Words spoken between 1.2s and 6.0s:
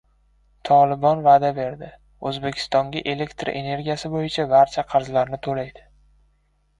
va’da berdi. O‘zbekistonga elektr energiyasi bo‘yicha barcha qarzlarni to‘laydi